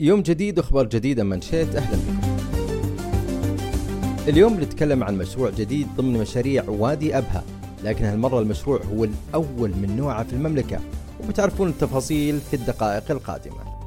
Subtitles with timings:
[0.00, 2.18] يوم جديد واخبار جديده من شيت أهلا بكم.
[4.28, 7.44] اليوم بنتكلم عن مشروع جديد ضمن مشاريع وادي أبها،
[7.84, 10.80] لكن هالمرة المشروع هو الأول من نوعه في المملكة،
[11.24, 13.77] وبتعرفون التفاصيل في الدقائق القادمة.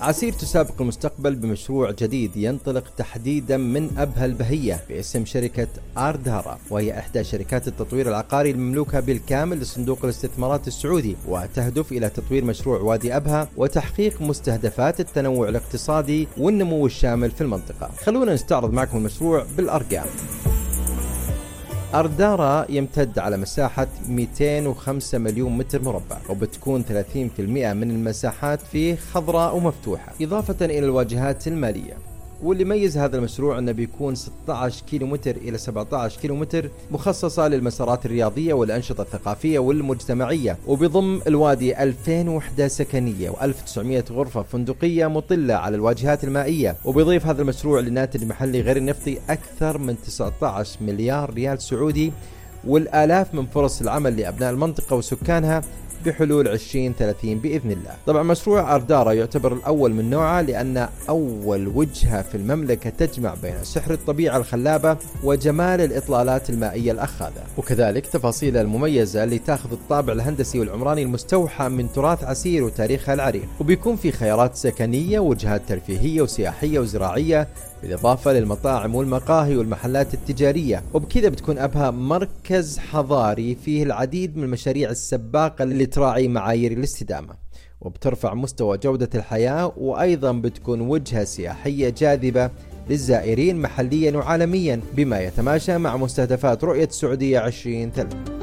[0.00, 5.66] عسير تسابق المستقبل بمشروع جديد ينطلق تحديدا من أبها البهية باسم شركة
[5.98, 12.80] آردارا وهي إحدى شركات التطوير العقاري المملوكة بالكامل لصندوق الاستثمارات السعودي وتهدف إلى تطوير مشروع
[12.80, 17.90] وادي أبها وتحقيق مستهدفات التنوع الاقتصادي والنمو الشامل في المنطقة.
[18.04, 20.06] خلونا نستعرض معكم المشروع بالأرقام.
[21.94, 26.88] أردارا يمتد على مساحة 205 مليون متر مربع وبتكون 30%
[27.40, 32.13] من المساحات فيه خضراء ومفتوحة إضافة إلى الواجهات المالية.
[32.44, 38.06] واللي يميز هذا المشروع أنه بيكون 16 كيلو متر إلى 17 كيلو متر مخصصة للمسارات
[38.06, 46.24] الرياضية والأنشطة الثقافية والمجتمعية وبيضم الوادي 2000 وحدة سكنية و1900 غرفة فندقية مطلة على الواجهات
[46.24, 46.76] المائية.
[46.84, 52.12] وبيضيف هذا المشروع للناتج المحلي غير النفطي أكثر من 19 مليار ريال سعودي
[52.66, 55.62] والآلاف من فرص العمل لأبناء المنطقة وسكانها
[56.04, 57.94] بحلول 2030 بإذن الله.
[58.06, 63.92] طبعا مشروع اردارا يعتبر الأول من نوعه لأن أول وجهة في المملكة تجمع بين سحر
[63.92, 71.68] الطبيعة الخلابة وجمال الإطلالات المائية الأخاذة، وكذلك تفاصيلها المميزة اللي تاخذ الطابع الهندسي والعمراني المستوحى
[71.68, 77.48] من تراث عسير وتاريخها العريق، وبيكون في خيارات سكنية وجهات ترفيهية وسياحية وزراعية
[77.84, 80.82] بالإضافة للمطاعم والمقاهي والمحلات التجارية.
[80.94, 87.34] وبكذا بتكون أبها مركز حضاري فيه العديد من المشاريع السباقة اللي تراعي معايير الاستدامة.
[87.80, 92.50] وبترفع مستوى جودة الحياة وأيضا بتكون وجهة سياحية جاذبة
[92.90, 98.33] للزائرين محليا وعالميا بما يتماشى مع مستهدفات رؤية السعودية 2030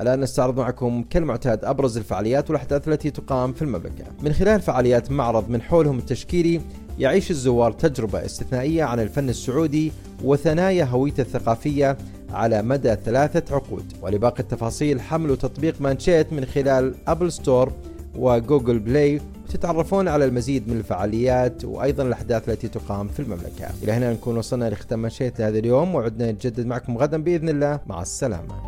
[0.00, 5.50] الآن نستعرض معكم كالمعتاد أبرز الفعاليات والأحداث التي تقام في المملكة من خلال فعاليات معرض
[5.50, 6.60] من حولهم التشكيلي
[6.98, 9.92] يعيش الزوار تجربة استثنائية عن الفن السعودي
[10.24, 11.96] وثنايا هويته الثقافية
[12.30, 17.72] على مدى ثلاثة عقود ولباقي التفاصيل حملوا تطبيق مانشيت من خلال أبل ستور
[18.16, 23.68] وجوجل بلاي وتتعرفون على المزيد من الفعاليات وأيضا الأحداث التي تقام في المملكة.
[23.82, 28.02] إلى هنا نكون وصلنا لختام مانشيت لهذا اليوم وعدنا نتجدد معكم غدا بإذن الله مع
[28.02, 28.67] السلامة.